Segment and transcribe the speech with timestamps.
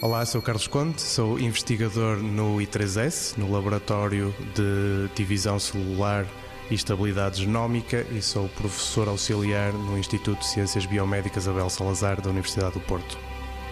[0.00, 6.24] Olá, sou Carlos Conte, sou investigador no I3S, no Laboratório de Divisão Celular
[6.70, 12.30] e Estabilidade Genómica e sou professor auxiliar no Instituto de Ciências Biomédicas Abel Salazar da
[12.30, 13.18] Universidade do Porto.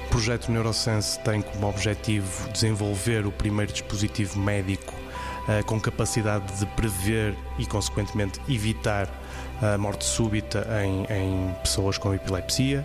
[0.07, 6.67] O projeto Neurosense tem como objetivo desenvolver o primeiro dispositivo médico uh, com capacidade de
[6.67, 9.09] prever e, consequentemente, evitar
[9.63, 12.85] a morte súbita em, em pessoas com epilepsia.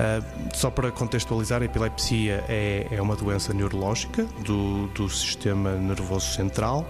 [0.00, 6.32] Uh, só para contextualizar, a epilepsia é, é uma doença neurológica do, do, sistema nervoso
[6.32, 6.86] central,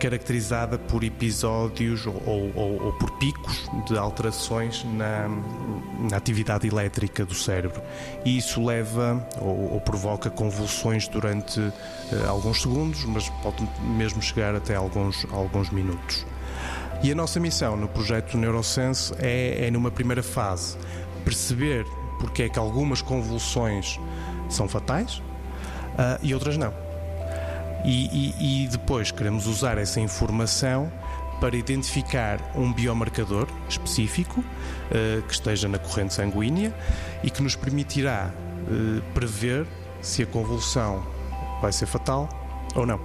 [0.00, 5.28] caracterizada por episódios ou, ou, ou por picos de alterações na,
[6.10, 7.80] na, atividade elétrica do cérebro.
[8.24, 11.72] E isso leva ou, ou provoca convulsões durante uh,
[12.26, 16.26] alguns segundos, mas pode mesmo chegar até alguns, alguns minutos.
[17.04, 20.76] E a nossa missão no projeto Neurosense é, é numa primeira fase,
[21.24, 21.86] perceber
[22.18, 23.98] porque é que algumas convulsões
[24.48, 26.72] são fatais uh, e outras não.
[27.84, 30.90] E, e, e depois queremos usar essa informação
[31.40, 36.74] para identificar um biomarcador específico uh, que esteja na corrente sanguínea
[37.22, 39.66] e que nos permitirá uh, prever
[40.00, 41.04] se a convulsão
[41.60, 42.28] vai ser fatal
[42.74, 43.00] ou não.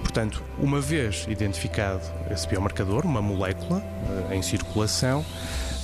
[0.00, 5.24] Portanto, uma vez identificado esse biomarcador, uma molécula uh, em circulação,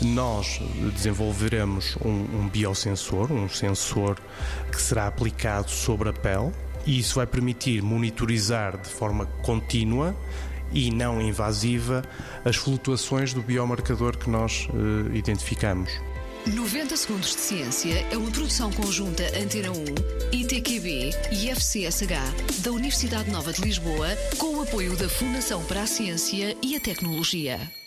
[0.04, 0.60] nós
[0.94, 4.18] desenvolveremos um, um biosensor, um sensor
[4.70, 6.52] que será aplicado sobre a pele
[6.86, 10.16] e isso vai permitir monitorizar de forma contínua
[10.72, 12.02] e não invasiva
[12.44, 15.90] as flutuações do biomarcador que nós uh, identificamos.
[16.46, 19.84] 90 Segundos de Ciência é uma produção conjunta Antena 1,
[20.32, 24.08] ITQB e FCSH da Universidade Nova de Lisboa,
[24.38, 27.81] com o apoio da Fundação para a Ciência e a Tecnologia.